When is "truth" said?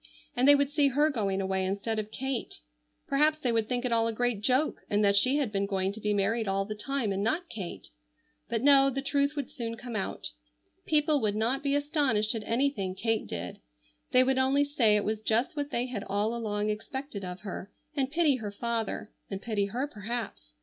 9.03-9.35